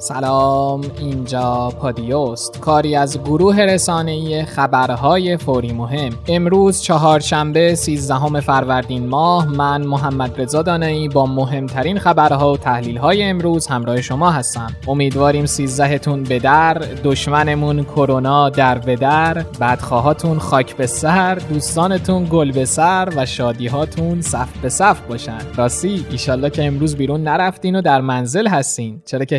[0.00, 2.60] سلام اینجا پادیوست.
[2.60, 6.10] کاری از گروه رسانه‌ای خبرهای فوری مهم.
[6.28, 13.66] امروز چهارشنبه 13 فروردین ماه من محمد رضا دانایی با مهمترین خبرها و تحلیل‌های امروز
[13.66, 14.72] همراه شما هستم.
[14.88, 16.74] امیدواریم 13 تون به در
[17.04, 24.20] دشمنمون کرونا در به در بدخواهاتون خاک به سر دوستانتون گل به سر و شادیهاتون
[24.20, 25.38] صف به صف باشن.
[25.56, 29.02] راستی ایشالله که امروز بیرون نرفتین و در منزل هستین.
[29.06, 29.38] چرا که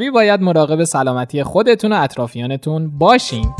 [0.00, 3.54] حسابی باید مراقب سلامتی خودتون و اطرافیانتون باشین.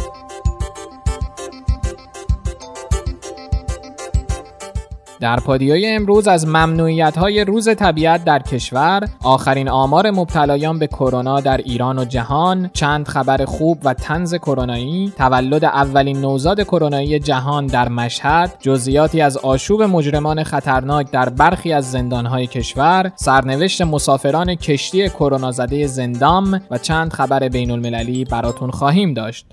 [5.20, 11.40] در پادیای امروز از ممنوعیت های روز طبیعت در کشور، آخرین آمار مبتلایان به کرونا
[11.40, 17.66] در ایران و جهان، چند خبر خوب و تنز کرونایی، تولد اولین نوزاد کرونایی جهان
[17.66, 25.08] در مشهد، جزئیاتی از آشوب مجرمان خطرناک در برخی از زندانهای کشور، سرنوشت مسافران کشتی
[25.08, 29.46] کرونا زده زندام و چند خبر بین المللی براتون خواهیم داشت.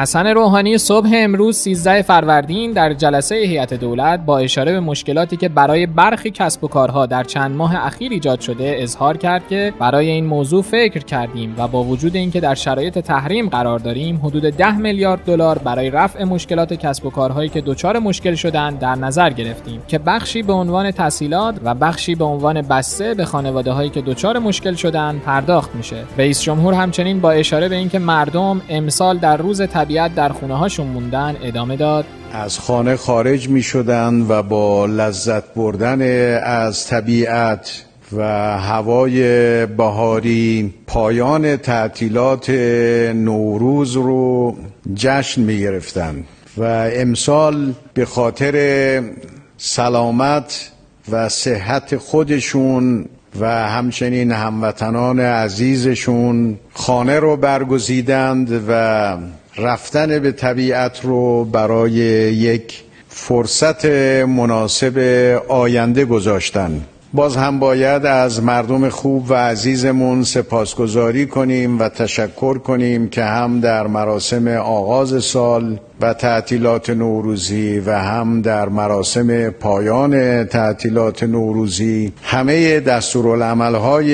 [0.00, 5.48] حسن روحانی صبح امروز 13 فروردین در جلسه هیئت دولت با اشاره به مشکلاتی که
[5.48, 10.10] برای برخی کسب و کارها در چند ماه اخیر ایجاد شده اظهار کرد که برای
[10.10, 14.76] این موضوع فکر کردیم و با وجود اینکه در شرایط تحریم قرار داریم حدود 10
[14.76, 19.82] میلیارد دلار برای رفع مشکلات کسب و کارهایی که دچار مشکل شدند در نظر گرفتیم
[19.88, 24.38] که بخشی به عنوان تسهیلات و بخشی به عنوان بسته به خانواده هایی که دچار
[24.38, 26.04] مشکل شدند پرداخت میشه.
[26.18, 30.86] رئیس جمهور همچنین با اشاره به اینکه مردم امسال در روز طبیعت در خونه هاشون
[30.86, 32.04] موندن ادامه داد.
[32.32, 36.02] از خانه خارج می شدن و با لذت بردن
[36.42, 37.84] از طبیعت
[38.16, 38.22] و
[38.58, 42.50] هوای بهاری پایان تعطیلات
[43.14, 44.56] نوروز رو
[44.94, 46.24] جشن می گرفتن
[46.56, 49.02] و امسال به خاطر
[49.56, 50.70] سلامت
[51.10, 53.06] و صحت خودشون
[53.40, 59.16] و همچنین هموطنان عزیزشون خانه رو برگزیدند و
[59.60, 63.84] رفتن به طبیعت رو برای یک فرصت
[64.26, 64.98] مناسب
[65.48, 66.80] آینده گذاشتن.
[67.14, 73.60] باز هم باید از مردم خوب و عزیزمون سپاسگزاری کنیم و تشکر کنیم که هم
[73.60, 82.80] در مراسم آغاز سال و تعطیلات نوروزی و هم در مراسم پایان تعطیلات نوروزی همه
[82.80, 84.12] دستورالعملهای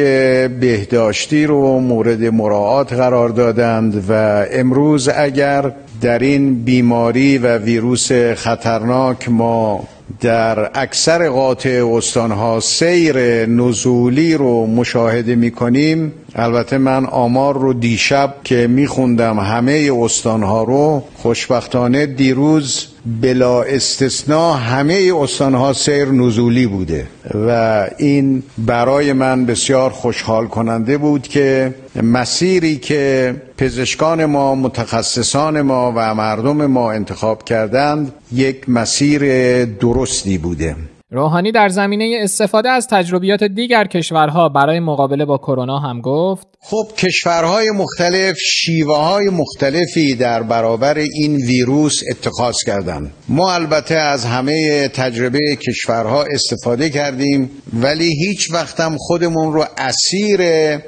[0.49, 9.29] بهداشتی رو مورد مراعات قرار دادند و امروز اگر در این بیماری و ویروس خطرناک
[9.29, 9.85] ما
[10.21, 18.35] در اکثر قاطع استانها سیر نزولی رو مشاهده می کنیم البته من آمار رو دیشب
[18.45, 22.87] که میخوندم همه استانها رو خوشبختانه دیروز
[23.23, 31.23] بلا استثناء همه استانها سیر نزولی بوده و این برای من بسیار خوشحال کننده بود
[31.29, 39.25] که مسیری که پزشکان ما متخصصان ما و مردم ما انتخاب کردند یک مسیر
[39.65, 40.77] درستی بوده.
[41.11, 46.87] روحانی در زمینه استفاده از تجربیات دیگر کشورها برای مقابله با کرونا هم گفت خب
[46.99, 53.13] کشورهای مختلف شیوه های مختلفی در برابر این ویروس اتخاذ کردند.
[53.29, 60.41] ما البته از همه تجربه کشورها استفاده کردیم ولی هیچ وقتم خودمون رو اسیر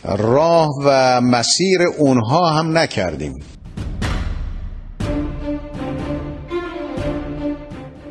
[0.05, 3.35] راه و مسیر اونها هم نکردیم.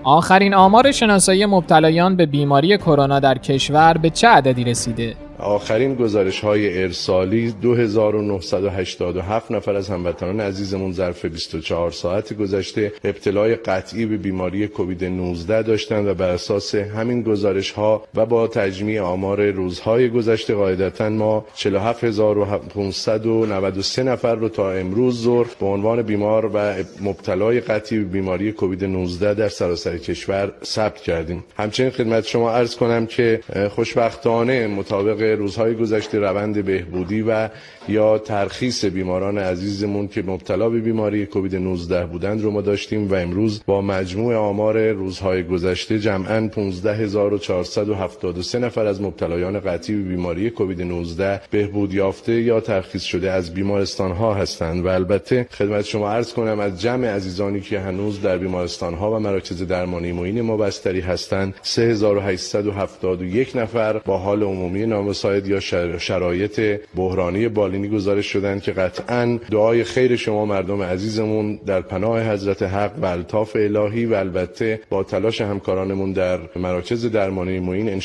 [0.08, 6.40] آخرین آمار شناسایی مبتلایان به بیماری کرونا در کشور به چه عددی رسیده؟ آخرین گزارش
[6.40, 14.68] های ارسالی 2987 نفر از هموطنان عزیزمون ظرف 24 ساعت گذشته ابتلای قطعی به بیماری
[14.68, 20.56] کووید 19 داشتند و بر اساس همین گزارش ها و با تجمیع آمار روزهای گذشته
[20.56, 28.06] قاعدتا ما 47593 نفر رو تا امروز ظهر به عنوان بیمار و مبتلای قطعی به
[28.06, 31.44] بیماری کووید 19 در سراسر کشور ثبت کردیم.
[31.58, 33.40] همچنین خدمت شما عرض کنم که
[33.70, 37.50] خوشبختانه مطابق روزهای گذشته روند بهبودی و
[37.90, 43.16] یا ترخیص بیماران عزیزمون که مبتلا به بیماری کووید 19 بودند رو ما داشتیم و
[43.16, 50.82] امروز با مجموع آمار روزهای گذشته جمعا 15473 نفر از مبتلایان قطعی به بیماری کووید
[50.82, 54.86] 19 بهبود یافته یا ترخیص شده از بیمارستان ها هستند.
[54.86, 59.20] و البته خدمت شما عرض کنم از جمع عزیزانی که هنوز در بیمارستان ها و
[59.20, 65.60] مراکز درمانی معین ما بستری هستند 3871 نفر با حال عمومی نام مساعد یا
[66.00, 72.64] شرایط بحرانی بالینی گزارش شدن که قطعا دعای خیر شما مردم عزیزمون در پناه حضرت
[72.64, 78.02] حق و الطاف الهی و البته با تلاش همکارانمون در مراکز درمانی معین ان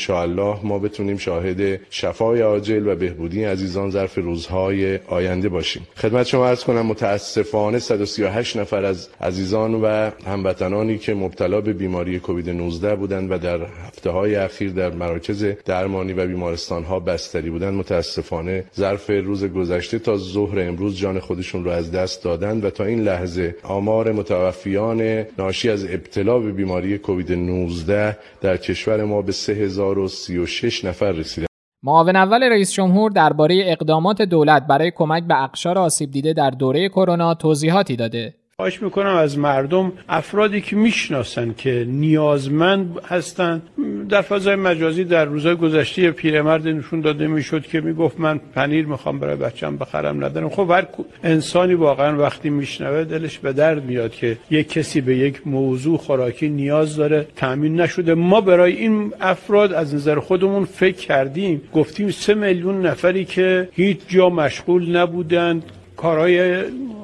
[0.63, 5.87] ما بتونیم شاهد شفای عاجل و بهبودی عزیزان ظرف روزهای آینده باشیم.
[5.95, 12.19] خدمت شما عرض کنم متاسفانه 138 نفر از عزیزان و هموطنانی که مبتلا به بیماری
[12.19, 17.49] کووید 19 بودند و در هفته های اخیر در مراکز درمانی و بیمارستان ها بستری
[17.49, 22.69] بودند متاسفانه ظرف روز گذشته تا ظهر امروز جان خودشون رو از دست دادند و
[22.69, 29.21] تا این لحظه آمار متوفیان ناشی از ابتلا به بیماری کووید 19 در کشور ما
[29.21, 31.47] به 3036 نفر رسیده
[31.83, 36.89] معاون اول رئیس جمهور درباره اقدامات دولت برای کمک به اقشار آسیب دیده در دوره
[36.89, 38.33] کرونا توضیحاتی داده.
[38.57, 43.61] خواهش می‌کنم از مردم افرادی که می‌شناسن که نیازمند هستند
[44.09, 49.19] در فضای مجازی در روزهای گذشته پیرمرد نشون داده می‌شد که می‌گفت من پنیر می‌خوام
[49.19, 50.49] برای بچم بخرم ندارم.
[50.49, 50.87] خب هر
[51.23, 56.49] انسانی واقعا وقتی میشنوه دلش به درد میاد که یک کسی به یک موضوع خوراکی
[56.49, 58.13] نیاز داره تامین نشده.
[58.13, 63.97] ما برای این افراد از نظر خودمون فکر کردیم گفتیم سه میلیون نفری که هیچ
[64.07, 65.63] جا مشغول نبودند
[65.97, 66.63] کارهای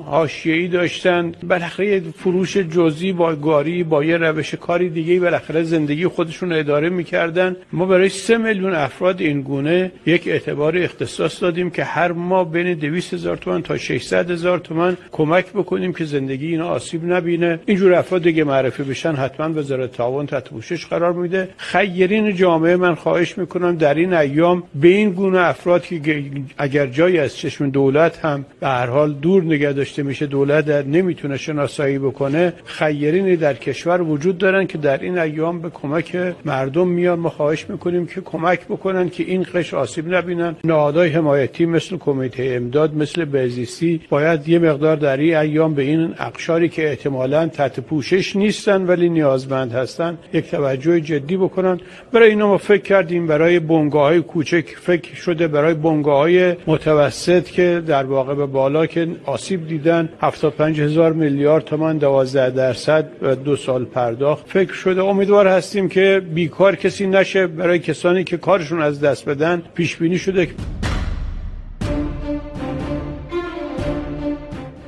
[0.10, 1.32] حاشیه‌ای داشتن.
[1.50, 7.56] بالاخره فروش جزئی با گاری با یه روش کاری دیگه بالاخره زندگی خودشون اداره می‌کردن.
[7.74, 12.74] ما برای سه میلیون افراد این گونه یک اعتبار اختصاص دادیم که هر ماه بین
[12.74, 17.60] 200 هزار تومان تا 600 هزار تومان کمک بکنیم که زندگی اینا آسیب نبینه.
[17.66, 21.50] اینجور افراد دیگه معرفی بشن حتما وزارت تعاون تحت پوشش قرار میده.
[21.58, 26.24] خیرین جامعه من خواهش می‌کنم در این ایام به این گونه افراد که
[26.58, 31.38] اگر جایی از چشم دولت هم به هر حال دور نگه داشته میشه دولت نمی‌تونه
[31.38, 37.20] شناسایی بکنه خیرینی در کشور وجود دارن که در این ایام به کمک مردم میان.
[37.20, 40.56] ما خواهش می‌کنیم که کمک بکنن که این قش آسیب نبینن.
[40.64, 46.14] نهادهای حمایتی مثل کمیته امداد مثل بهزیستی باید یه مقدار در این ایام به این
[46.20, 51.80] اقشاری که احتمالا تحت پوشش نیستن ولی نیازمند هستن یک توجه جدی بکنن.
[52.12, 57.46] برای اینا ما فکر کردیم برای بنگاه های کوچک فکر شده برای بنگاه های متوسط
[57.46, 63.06] که در واقع به بالا که آسیب دیده دیدن 75 هزار میلیارد تومان 12 درصد
[63.22, 64.46] و دو سال پرداخت.
[64.48, 69.62] فکر شده امیدوار هستیم که بیکار کسی نشه برای کسانی که کارشون از دست بدن.
[69.74, 70.48] پیش بینی شده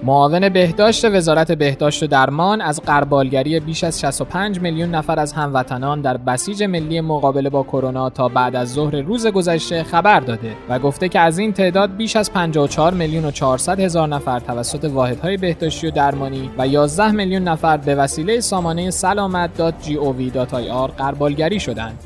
[0.04, 6.02] معاون بهداشت وزارت بهداشت و درمان از قربالگری بیش از 65 میلیون نفر از هموطنان
[6.02, 10.80] در بسیج ملی مقابله با کرونا تا بعد از ظهر روز گذشته خبر داده و
[10.80, 15.38] گفته که از این تعداد بیش از 54 میلیون و 400 هزار نفر توسط واحدهای
[15.38, 22.00] بهداشتی و درمانی و 11 میلیون نفر به وسیله سامانه سلامت.gov.ir قربالگری شدند.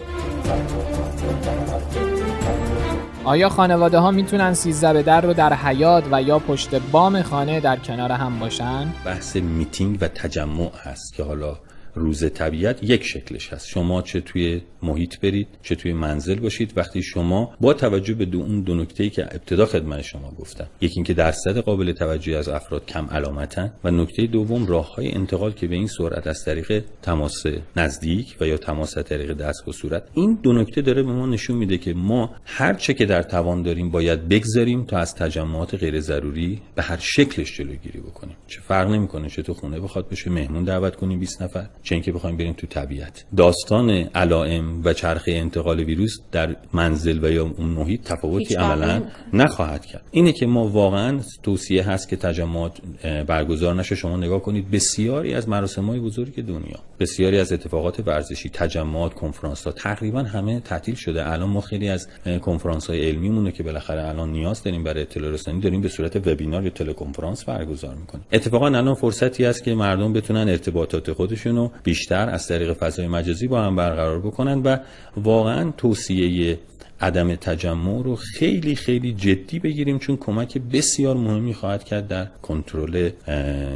[3.26, 7.60] آیا خانواده ها می‌تونن سیزده به در رو در حیات و یا پشت بام خانه
[7.60, 11.58] در کنار هم باشن؟ بحث میتینگ و تجمع هست که حالا
[11.96, 13.68] روز طبیعت یک شکلش هست.
[13.68, 18.40] شما چه توی محیط برید چه توی منزل باشید وقتی شما با توجه به دو
[18.40, 22.50] اون دو نکته ای که ابتدا خدمت شما گفتم یکی اینکه درصد قابل توجهی از
[22.50, 26.84] افراد کم علامتن و نکته دوم راه های انتقال که به این سرعت از طریق
[27.02, 27.44] تماس
[27.76, 31.26] نزدیک و یا تماس از طریق دست و صورت این دو نکته داره به ما
[31.26, 35.76] نشون میده که ما هر چه که در توان داریم باید بگذاریم تا از تجمعات
[35.76, 38.36] غیر ضروری به هر شکلش جلوگیری بکنیم.
[38.48, 41.66] چه فرق نمی‌کنه چه تو خونه بخواد بشه مهمون دعوت کنیم 20 نفر.
[41.86, 43.26] چه اینکه بخوایم بریم تو طبیعت.
[43.38, 49.02] داستان علائم و چرخه انتقال ویروس در منزل و یا اون محیط تفاوتی عملا
[49.34, 50.04] نخواهد کرد.
[50.12, 52.82] اینه که ما واقعا توصیه هست که تجمعات
[53.28, 53.96] برگزار نشه.
[53.96, 59.64] شما نگاه کنید بسیاری از مراسم های بزرگ دنیا بسیاری از اتفاقات ورزشی تجمعات کنفرانس
[59.64, 61.32] ها تقریبا همه تعطیل شده.
[61.32, 62.08] الان ما خیلی از
[62.42, 66.28] کنفرانس های علمی مونه که بالاخره الان نیاز داریم برای اطلاع رسانی داریم به صورت
[66.28, 68.26] وبینار یا تلکنفرانس برگزار می‌کنیم.
[68.32, 73.48] اتفاقا الان فرصتی است که مردم بتونن ارتباطات خودشون رو بیشتر از طریق فضای مجازی
[73.48, 74.78] با هم برقرار بکنن و
[75.18, 76.60] واقعا توصیه
[77.02, 83.10] عدم تجمع رو خیلی خیلی جدی بگیریم چون کمک بسیار مهمی خواهد کرد در کنترل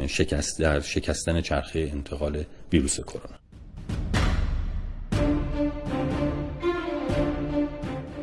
[0.06, 3.39] شکست در شکستن چرخه انتقال ویروس کرونا.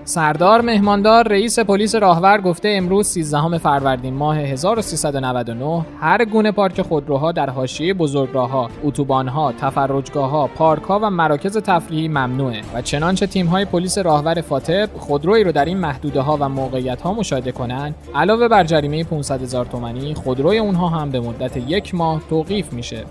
[0.08, 7.32] سردار مهماندار رئیس پلیس راهور گفته امروز 13 فروردین ماه 1399 هر گونه پارک خودروها
[7.32, 14.42] در حاشیه بزرگراهها، اتوبانها، تفرجگاهها، پارکها و مراکز تفریحی ممنوعه و چنانچه تیم‌های پلیس راهور
[14.42, 19.04] فاتب خودرویی رو در این محدوده ها و موقعیت ها مشاهده کنند علاوه بر جریمه
[19.04, 23.06] 500 هزار تومانی خودروی اونها هم به مدت یک ماه توقیف میشه.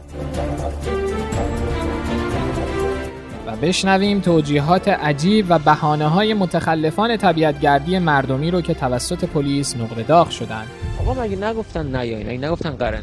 [3.62, 10.30] بشنویم توجیهات عجیب و بهانه های متخلفان طبیعتگردی مردمی رو که توسط پلیس نقره داغ
[10.30, 10.64] شدن.
[11.00, 13.02] آقا مگه نگفتن نیاین مگه نگفتن قرن؟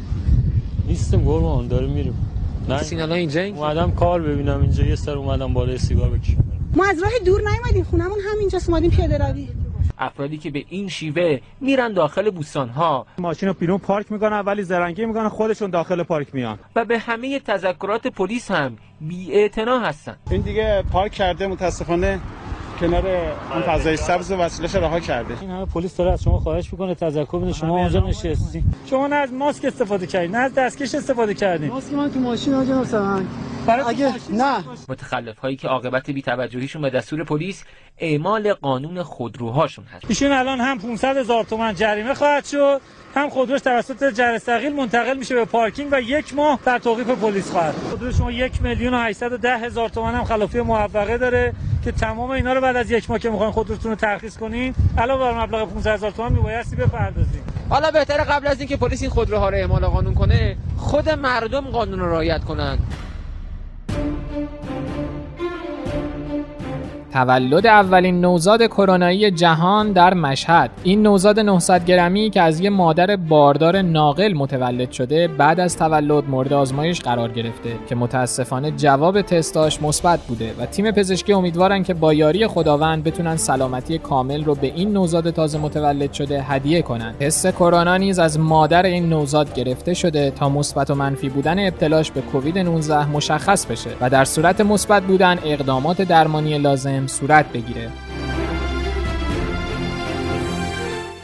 [0.88, 2.14] نیستم قربان داره میریم.
[2.68, 2.82] نه.
[2.82, 6.44] سین الان اینجا اومدم کار ببینم اینجا یه سر اومدم بالای سیگار بکشم.
[6.76, 9.48] ما از راه دور نیومدیم خونمون همینجاست اومدیم پیاده روی.
[9.98, 14.62] افرادی که به این شیوه میرن داخل بوستان ها ماشین رو بیرون پارک می‌کنن ولی
[14.62, 16.58] زرنگی می‌کنن خودشون داخل پارک میان.
[16.76, 20.16] و به همه تذکرات پلیس هم بی هستن.
[20.30, 22.20] این دیگه پارک کرده متاسفانه.
[22.80, 23.06] کنار
[23.52, 26.94] اون فضای سبز و وسیله‌اش رها کرده این همه پلیس داره از شما خواهش می‌کنه
[26.94, 28.64] تذکر بده شما اونجا نشستی.
[28.90, 31.68] شما نه از ماسک استفاده کردین نه از دستکش استفاده کردین.
[31.68, 33.22] ماسک من تو ماشین آجا مثلا
[33.66, 34.64] اگه نه.
[34.88, 37.64] متخلف هایی که عاقبت بی‌توجهیشون به دستور پلیس
[37.98, 42.80] اعمال قانون خودروهاشون هست ایشون الان هم 500 هزار تومان جریمه خواهد شد.
[43.14, 47.74] هم خودروش توسط جرثقیل منتقل میشه به پارکینگ و یک ماه در توقیف پلیس خواهد
[47.74, 51.52] خودرو شما یک میلیون و 810 هزار تومان هم خلافی موفقه داره
[51.84, 55.32] که تمام اینا رو بعد از یک ماه که می‌خواین خودروتون رو ترخیص کنین علاوه
[55.32, 57.40] بر مبلغ 500 هزار تومان میبایستی بپردازین.
[57.68, 61.98] حالا بهتره قبل از اینکه پلیس این خودروها رو اعمال قانون کنه خود مردم قانون
[61.98, 62.78] رو رعایت کنن.
[67.14, 70.70] تولد اولین نوزاد کرونایی جهان در مشهد.
[70.82, 76.28] این نوزاد 900 گرمی که از یه مادر باردار ناقل متولد شده بعد از تولد
[76.28, 81.94] مورد آزمایش قرار گرفته که متاسفانه جواب تستاش مثبت بوده و تیم پزشکی امیدوارن که
[81.94, 87.14] با یاری خداوند بتونن سلامتی کامل رو به این نوزاد تازه متولد شده هدیه کنن.
[87.20, 92.10] تست کرونا نیز از مادر این نوزاد گرفته شده تا مثبت و منفی بودن ابتلاش
[92.10, 97.90] به کووید 19 مشخص بشه و در صورت مثبت بودن اقدامات درمانی لازم صورت بگیره.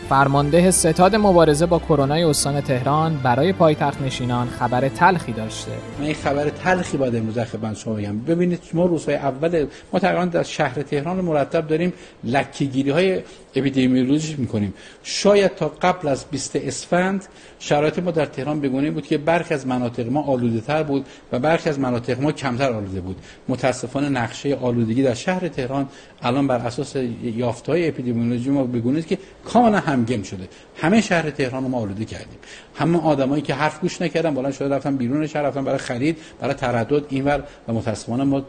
[0.08, 5.70] فرمانده ستاد مبارزه با کرونا استان تهران برای پایتخت نشینان خبر تلخی داشته.
[5.99, 8.18] من این خبر تلخی باید امروز خدمت شما بگم.
[8.18, 11.92] ببینید ما روزهای اول ما تقریبا در شهر تهران مرتب داریم
[12.25, 13.20] لکه‌گیری های
[13.54, 14.75] اپیدمیولوژی می‌کنیم.
[15.02, 17.26] شاید تا قبل از 20 اسفند
[17.59, 21.38] شرایط ما در تهران بگونه بود که برخی از مناطق ما آلوده تر بود و
[21.38, 23.16] برخی از مناطق ما کمتر آلوده بود.
[23.49, 25.88] متاسفانه نقشه آلودگی در شهر تهران
[26.23, 30.49] الان بر اساس یافته‌های اپیدمیولوژی ما بگونه که کاملا همگم شده.
[30.76, 32.38] همه شهر تهران ما آلوده کردیم.
[32.75, 36.54] همه آدمایی که حرف گوش نکردن بالا شده رفتن بیرون شهر رفتن برای خرید برای
[36.54, 38.42] تردد اینور و متاسفانه ما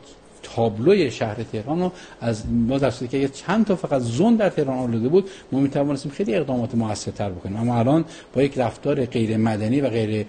[0.44, 5.10] تابلوی شهر تهران رو از ما در که چند تا فقط زون در تهران آلوده
[5.10, 7.58] بود ما می توانستیم خیلی اقدامات موثرتر بکنیم.
[7.58, 10.26] اما الان با یک رفتار غیر مدنی و غیر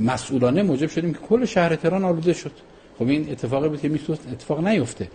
[0.00, 2.52] مسئولانه موجب شدیم که کل شهر تهران آلوده شد.
[2.98, 5.08] خب این اتفاقی بود که می‌تونست اتفاق نیفته.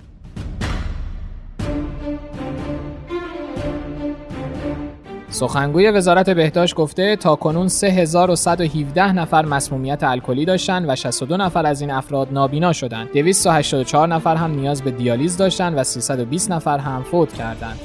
[5.42, 11.82] سخنگوی وزارت بهداشت گفته تا کنون 3117 نفر مسمومیت الکلی داشتن و 62 نفر از
[11.82, 13.12] این افراد نابینا شدند.
[13.14, 17.80] 284 نفر هم نیاز به دیالیز داشتند و 320 نفر هم فوت کردند.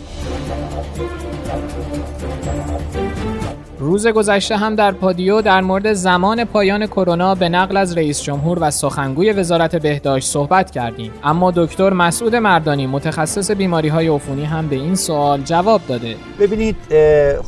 [3.87, 8.59] روز گذشته هم در پادیو در مورد زمان پایان کرونا به نقل از رئیس جمهور
[8.61, 11.13] و سخنگوی وزارت بهداشت صحبت کردیم.
[11.25, 16.17] اما دکتر مسعود مردانی متخصص بیماری های عفونی هم به این سوال جواب داده.
[16.41, 16.77] ببینید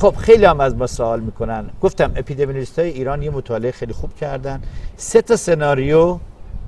[0.01, 1.71] خب خیلی هم از ما سوال می‌کنن.
[1.81, 4.61] گفتم اپیدمیولوژیست های ایران یه مطالعه خیلی خوب کردن.
[4.97, 6.19] سه تا سناریو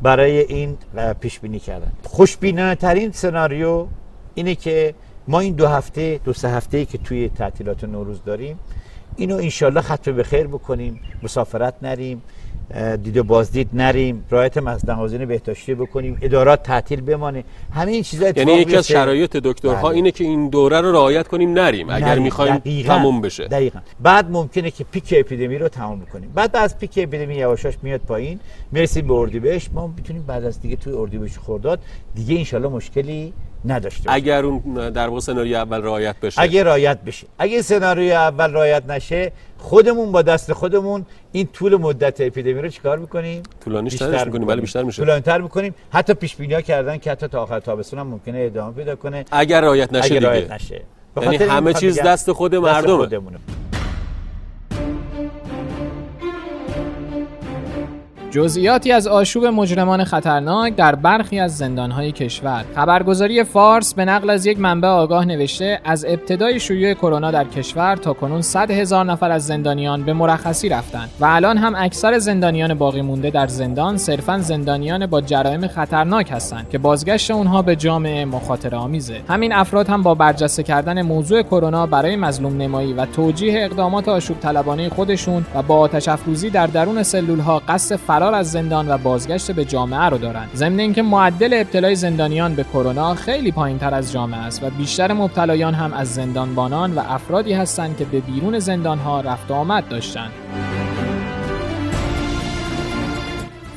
[0.03, 0.79] برای این
[1.21, 1.93] پیش بینی کردن.
[2.05, 3.87] خوشبینانه ترین سناریو
[4.35, 4.95] اینه که
[5.29, 8.59] ما این دو هفته دو سه هفته ای که توی تعطیلات نوروز داریم
[9.17, 12.23] اینو انشالله ختم به خیر بکنیم مسافرت نریم
[13.03, 17.45] دید و بازدید نریم رایت مصدن بهداشتی بکنیم ادارات تعطیل بمانه.
[17.73, 19.97] همه این چیزا یعنی یکی از شرایط دکترها بله.
[19.97, 23.49] اینه که این دوره رو رعایت کنیم نریم اگر می‌خوایم تموم بشه.
[23.49, 23.79] دقیقا.
[24.01, 28.41] بعد ممکنه که پیک اپیدمی رو تموم کنیم بعد از پیک اپیدمی یواشاش میاد پایین
[28.73, 29.71] می‌رسیم به اردیبهشت.
[29.73, 31.81] ما می‌تونیم بعد از دیگه توی اردیبهشت خرداد.
[32.15, 33.33] دیگه انشالله مشکلی
[33.65, 36.43] نداشته اگر اون در واقع سناریو اول رعایت بشه.
[36.43, 37.27] اگر رعایت بشه.
[37.39, 42.99] اگه سناریو اول رعایت نشه خودمون با دست خودمون این طول مدت اپیدمی رو چیکار
[42.99, 45.03] می‌کنیم؟ طولانیش تر می‌کنیم ولی بیشتر میشه.
[45.03, 45.75] طولانی تر می‌کنیم.
[45.91, 49.25] حتی پیش بینی کردن که حتی تا آخر تابستون هم ممکنه ادامه پیدا کنه.
[49.31, 50.83] اگر رعایت نشه اگر رعایت نشه.
[51.23, 53.09] یعنی همه چیز دست خود مردمه.
[58.31, 62.65] جزئیاتی از آشوب مجرمان خطرناک در برخی از زندانهای کشور.
[62.75, 67.97] خبرگزاری فارس به نقل از یک منبع آگاه نوشته از ابتدای شیوع کرونا در کشور
[67.97, 72.75] تا کنون 100 هزار نفر از زندانیان به مرخصی رفتند و الان هم اکثر زندانیان
[72.75, 78.25] باقی مونده در زندان صرفا زندانیان با جرایم خطرناک هستند که بازگشت اونها به جامعه
[78.25, 79.21] مخاطره آمیزه.
[79.29, 84.41] همین افراد هم با برجسته کردن موضوع کرونا برای مظلوم نمایی و توجیه اقدامات آشوب
[84.41, 86.09] طلبانه خودشون و با آتش
[86.53, 90.81] در درون سلول ها قصد فرار از زندان و بازگشت به جامعه رو دارند ضمن
[90.81, 95.93] اینکه معدل ابتلای زندانیان به کرونا خیلی پایینتر از جامعه است و بیشتر مبتلایان هم
[95.93, 100.31] از زندانبانان و افرادی هستند که به بیرون زندانها رفت و آمد داشتند.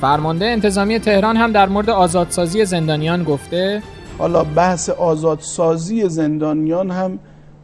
[0.01, 3.83] فرمانده انتظامی تهران هم در مورد آزادسازی زندانیان گفته
[4.17, 7.19] حالا بحث آزادسازی زندانیان هم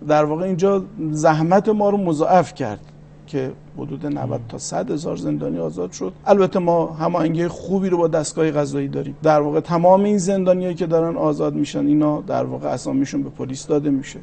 [0.08, 2.80] در واقع اینجا زحمت ما رو مضاعف کرد
[3.28, 6.14] که حدود 90 تا 100 هزار زندانی آزاد شد.
[6.26, 9.16] البته ما هماهنگی خوبی رو با دستگاه قضایی داریم.
[9.24, 13.68] در واقع تمام این زندانیایی که دارن آزاد میشن اینا در واقع اسامیشون به پلیس
[13.68, 14.20] داده میشه.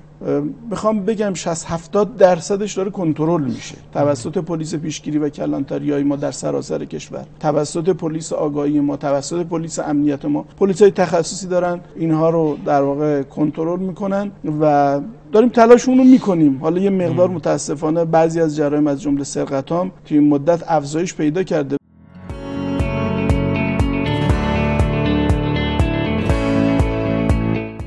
[0.71, 3.75] بخوام بگم 60 70 درصدش داره کنترل میشه.
[3.93, 7.25] توسط پلیس پیشگیری و کلانتری ما در سراسر کشور.
[7.41, 10.45] توسط پلیس آگاهی ما توسط پلیس امنیت ما.
[10.59, 15.01] پلیس های تخصصی دارن اینها رو در واقع کنترل می‌کنن و
[15.37, 16.59] داریم تلاشمون رو می‌کنیم.
[16.59, 19.65] حالا یه مقدار متاسفانه بعضی از جرایم از جمله سرقت
[20.05, 21.77] توی این مدت افزایش پیدا کرده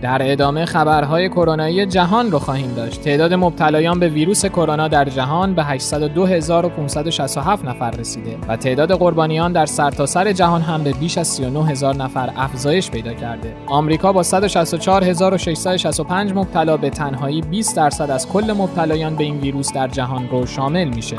[0.09, 3.01] در ادامه خبرهای کرونایی جهان رو خواهیم داشت.
[3.01, 9.65] تعداد مبتلایان به ویروس کرونا در جهان به 802567 نفر رسیده و تعداد قربانیان در
[9.65, 13.53] سرتاسر سر جهان هم به بیش از 39000 نفر افزایش پیدا کرده.
[13.67, 19.87] آمریکا با 164665 مبتلا به تنهایی 20 درصد از کل مبتلایان به این ویروس در
[19.87, 21.17] جهان رو شامل میشه.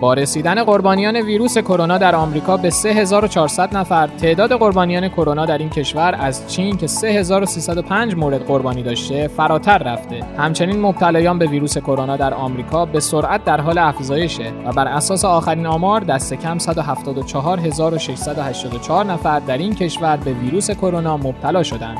[0.00, 5.70] با رسیدن قربانیان ویروس کرونا در آمریکا به 3400 نفر تعداد قربانیان کرونا در این
[5.70, 10.24] کشور از چین که 3305 مورد قربانی داشته فراتر رفته.
[10.38, 15.24] همچنین مبتلایان به ویروس کرونا در آمریکا به سرعت در حال افزایشه و بر اساس
[15.24, 21.98] آخرین آمار دست کم 174684 نفر در این کشور به ویروس کرونا مبتلا شدند.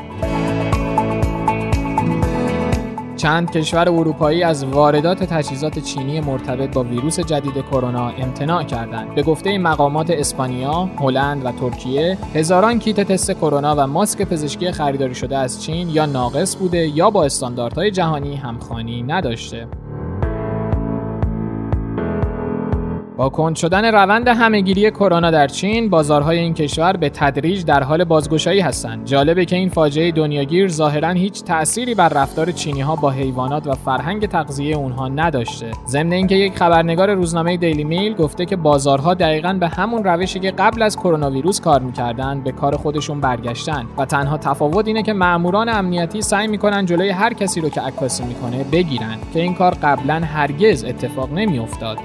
[3.19, 9.15] چند کشور اروپایی از واردات تجهیزات چینی مرتبط با ویروس جدید کرونا امتناع کردند.
[9.15, 15.15] به گفته مقامات اسپانیا، هلند و ترکیه، هزاران کیت تست کرونا و ماسک پزشکی خریداری
[15.15, 19.67] شده از چین یا ناقص بوده یا با استانداردهای جهانی همخوانی نداشته.
[23.19, 28.03] با کند شدن روند همهگیری کرونا در چین بازارهای این کشور به تدریج در حال
[28.03, 29.05] بازگشایی هستند.
[29.05, 33.73] جالبه که این فاجعه دنیاگیر ظاهرا هیچ تأثیری بر رفتار چینی ها با حیوانات و
[33.73, 35.71] فرهنگ تغذیه اونها نداشته.
[35.87, 40.51] ضمن اینکه یک خبرنگار روزنامه دیلی میل گفته که بازارها دقیقا به همون روشی که
[40.51, 45.13] قبل از کرونا ویروس کار می‌کردن به کار خودشون برگشتن و تنها تفاوت اینه که
[45.13, 49.73] ماموران امنیتی سعی می‌کنن جلوی هر کسی رو که عکاسی می‌کنه بگیرن که این کار
[49.83, 51.97] قبلا هرگز اتفاق نمیافتاد.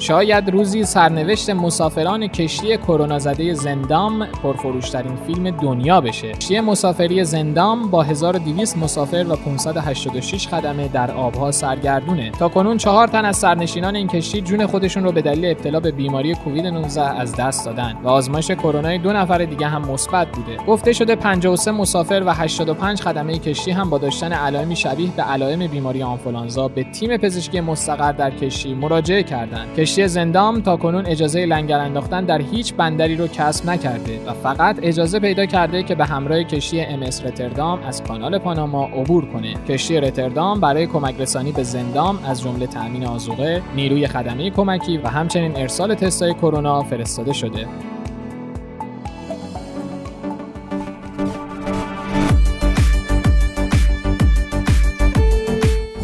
[0.00, 6.32] شاید روزی سرنوشت مسافران کشتی کرونا زده زندام پرفروشترین فیلم دنیا بشه.
[6.32, 12.30] کشتی مسافری زندام با 1200 مسافر و 586 خدمه در آبها سرگردونه.
[12.30, 15.90] تا کنون چهار تن از سرنشینان این کشتی جون خودشون رو به دلیل ابتلا به
[15.90, 20.56] بیماری کووید 19 از دست دادن و آزمایش کرونا دو نفر دیگه هم مثبت بوده.
[20.66, 25.66] گفته شده 53 مسافر و 85 خدمه کشتی هم با داشتن علائمی شبیه به علائم
[25.66, 29.74] بیماری آنفولانزا به تیم پزشکی مستقر در کشتی مراجعه کردند.
[29.90, 34.78] کشتی زندام تا کنون اجازه لنگر انداختن در هیچ بندری رو کسب نکرده و فقط
[34.82, 39.54] اجازه پیدا کرده که به همراه کشتی ام رتردام از کانال پاناما عبور کنه.
[39.68, 45.08] کشتی رتردام برای کمک رسانی به زندام از جمله تأمین آذوقه، نیروی خدمه کمکی و
[45.08, 47.66] همچنین ارسال تستای کرونا فرستاده شده.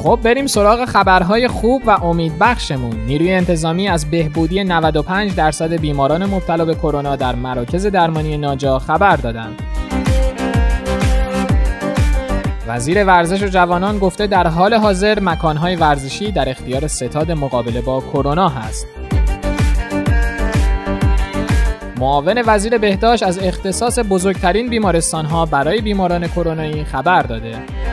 [0.07, 6.65] خب بریم سراغ خبرهای خوب و امیدبخشمون نیروی انتظامی از بهبودی 95 درصد بیماران مبتلا
[6.65, 9.63] به کرونا در مراکز درمانی ناجا خبر دادند
[12.67, 18.01] وزیر ورزش و جوانان گفته در حال حاضر مکانهای ورزشی در اختیار ستاد مقابله با
[18.01, 18.87] کرونا هست.
[21.99, 27.86] معاون وزیر بهداشت از اختصاص بزرگترین بیمارستانها برای بیماران کرونایی خبر داده.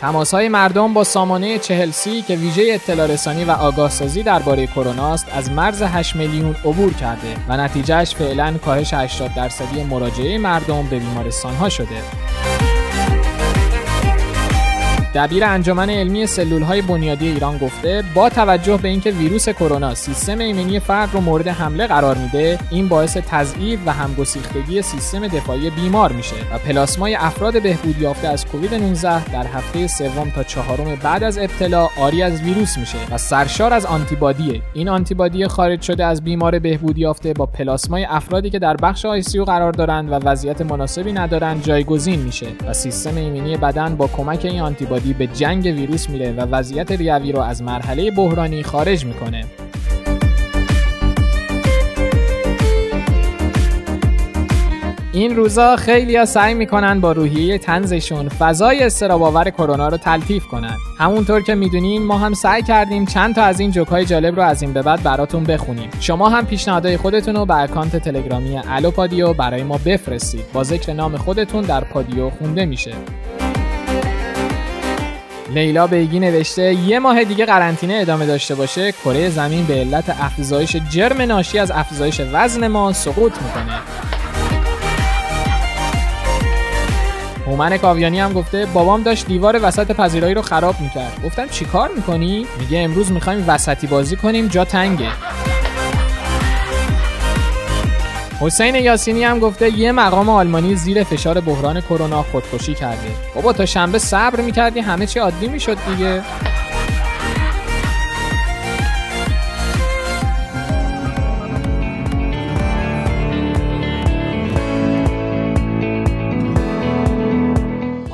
[0.00, 4.66] تماس های مردم با سامانه چهل سی که ویژه اطلاع رسانی و آگاه سازی درباره
[4.66, 10.38] کرونا است از مرز 8 میلیون عبور کرده و نتیجهش فعلا کاهش 80 درصدی مراجعه
[10.38, 12.55] مردم به بیمارستان ها شده.
[15.16, 20.38] دبیر انجمن علمی سلول های بنیادی ایران گفته با توجه به اینکه ویروس کرونا سیستم
[20.38, 26.12] ایمنی فرد رو مورد حمله قرار میده این باعث تضعیف و همگسیختگی سیستم دفاعی بیمار
[26.12, 31.24] میشه و پلاسمای افراد بهبود یافته از کووید 19 در هفته سوم تا چهارم بعد
[31.24, 34.62] از ابتلا عاری از ویروس میشه و سرشار از آنتیبادیه.
[34.74, 39.44] این آنتیبادی خارج شده از بیمار بهبود یافته با پلاسمای افرادی که در بخش آیسیو
[39.44, 44.60] قرار دارند و وضعیت مناسبی ندارند جایگزین میشه و سیستم ایمنی بدن با کمک این
[44.60, 49.44] آنتیبادی زودی به جنگ ویروس میره و وضعیت ریوی رو از مرحله بحرانی خارج می‌کنه.
[55.12, 60.76] این روزا خیلی ها سعی می‌کنن با روحیه طنزشون فضای اضطراب‌آور کرونا رو تلطیف کنن.
[60.98, 64.62] همونطور که می‌دونین ما هم سعی کردیم چند تا از این جوکای جالب رو از
[64.62, 65.88] این به بعد براتون بخونیم.
[66.00, 70.52] شما هم پیشنهادهای خودتون رو به اکانت تلگرامی الو پادیو برای ما بفرستید.
[70.52, 72.92] با ذکر نام خودتون در پادیو خونده میشه.
[75.56, 80.76] لیلا بیگی نوشته یه ماه دیگه قرنطینه ادامه داشته باشه کره زمین به علت افزایش
[80.76, 83.78] جرم ناشی از افزایش وزن ما سقوط می‌کنه.
[87.46, 91.20] هومن کاویانی هم گفته بابام داشت دیوار وسط پذیرایی رو خراب می‌کرد.
[91.24, 95.10] گفتم چیکار می‌کنی؟ میگه امروز می‌خوایم وسطی بازی کنیم جا تنگه.
[98.40, 103.08] حسین یاسینی هم گفته یه مقام آلمانی زیر فشار بحران کرونا خودکشی کرده.
[103.34, 106.22] بابا تا شنبه صبر می‌کردی همه چی عادی می‌شد دیگه.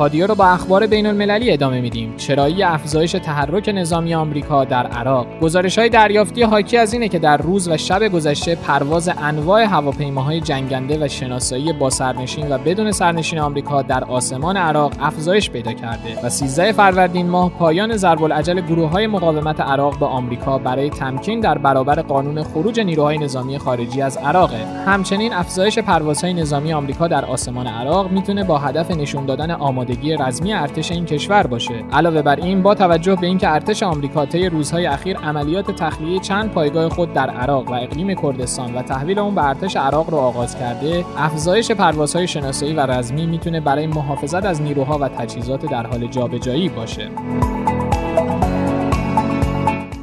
[0.03, 2.17] پادیو رو با اخبار بین المللی ادامه میدیم.
[2.17, 5.27] چرایی افزایش تحرک نظامی آمریکا در عراق.
[5.41, 10.41] گزارش های دریافتی حاکی از اینه که در روز و شب گذشته پرواز انواع هواپیماهای
[10.41, 16.21] جنگنده و شناسایی با سرنشین و بدون سرنشین آمریکا در آسمان عراق افزایش پیدا کرده
[16.25, 21.41] و 13 فروردین ماه پایان ضرب العجل گروه های مقاومت عراق به آمریکا برای تمکین
[21.41, 24.53] در برابر قانون خروج نیروهای نظامی خارجی از عراق.
[24.87, 30.17] همچنین افزایش پروازهای نظامی آمریکا در آسمان عراق می‌تونه با هدف نشون دادن آماده آمادگی
[30.17, 31.85] رزمی ارتش این کشور باشه.
[31.93, 36.51] علاوه بر این با توجه به اینکه ارتش آمریکا طی روزهای اخیر عملیات تخلیه چند
[36.51, 40.59] پایگاه خود در عراق و اقلیم کردستان و تحویل اون به ارتش عراق رو آغاز
[40.59, 46.07] کرده افزایش پروازهای شناسایی و رزمی می‌تونه برای محافظت از نیروها و تجهیزات در حال
[46.07, 47.09] جابجایی باشه.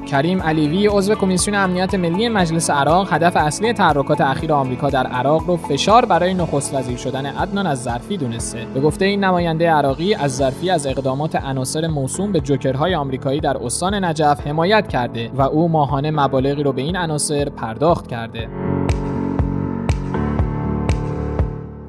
[0.10, 5.43] کریم علیوی عضو کمیسیون امنیت ملی مجلس عراق هدف اصلی تحرکات اخیر آمریکا در عراق
[5.48, 8.65] رو فشار برای نخست وزیر شدن عدنان از ظرفی دونسته.
[8.74, 13.58] به گفته این نماینده عراقی از ظرفی از اقدامات عناصر موسوم به جوکرهای آمریکایی در
[13.58, 18.68] استان نجف حمایت کرده و او ماهانه مبالغی رو به این عناصر پرداخت کرده.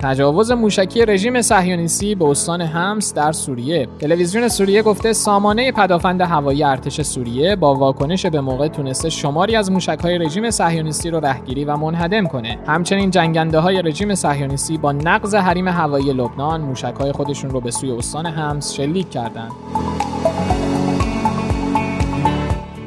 [0.03, 3.89] تجاوز موشکی رژیم صهیونیستی به استان همس در سوریه.
[3.99, 9.71] تلویزیون سوریه گفته سامانه پدافند هوایی ارتش سوریه با واکنش به موقع تونسته شماری از
[9.71, 12.59] موشکهای رژیم صهیونیستی رو رهگیری و منهدم کنه.
[12.67, 17.91] همچنین جنگنده های رژیم صهیونیستی با نقض حریم هوایی لبنان موشکهای خودشون رو به سوی
[17.91, 19.53] استان همس شلیک کردند.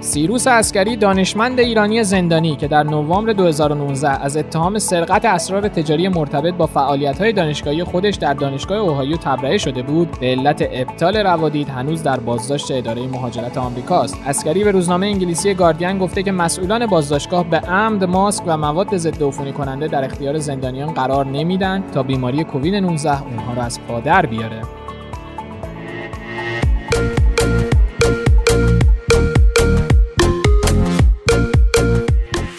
[0.04, 6.54] سیروس عسگری دانشمند ایرانی زندانی که در نوامبر 2019 از اتهام سرقت اسرار تجاری مرتبط
[6.54, 12.04] با فعالیت‌های دانشگاهی خودش در دانشگاه اوهایو تبرئه شده بود به علت ابطال روادید هنوز
[12.04, 14.18] در بازداشت اداره مهاجرت آمریکاست.
[14.26, 19.24] عسگری به روزنامه انگلیسی گاردین گفته که مسئولان بازداشتگاه به عمد ماسک و مواد ضد
[19.24, 24.00] عفونی کننده در اختیار زندانیان قرار نمیدن تا بیماری کووید 19 اونها را از پا
[24.00, 24.83] در بیاره.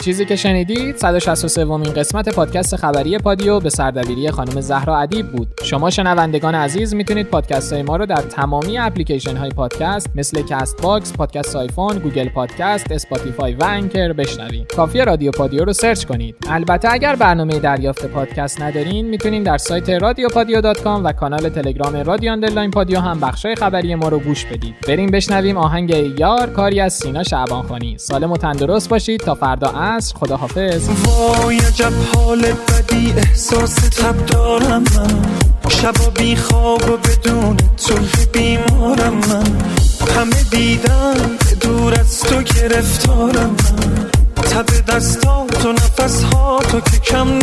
[0.05, 5.49] چیزی که شنیدید 163 ومین قسمت پادکست خبری پادیو به سردبیری خانم زهرا ادیب بود
[5.62, 11.12] شما شنوندگان عزیز می‌تونید پادکست های ما رو در تمامی اپلیکیشن های پادکست مثل Castbox،
[11.12, 14.73] پادکست آیفون، Google Podcast، Spotify و Anchor بشنوید.
[14.73, 16.37] کافی رادیو پادیو رو search کنید.
[16.51, 22.33] البته اگر برنامه دریافت پادکست ندارین می‌تونید در سایت رادیوپادیو .com و کانال تلگرام رادیو
[22.33, 24.75] underline پادیو هم بخشای خبری ما رو گوش بدید.
[24.88, 27.99] بریم بشنویم آهنگ یار کاری از سینا شعبانخانی.
[27.99, 30.89] سالم و تندرست باشید تا فردا عصر خداحافظ.
[30.89, 35.23] وای عجب حال بدی احساس تب دارم من.
[35.69, 37.95] شبا بی خواب و بدون تو
[38.33, 39.45] بیمارم من.
[40.17, 44.11] همه دیدن دور از تو گرفتارم من.
[44.37, 47.39] تب دستات و نفس ها تو که کم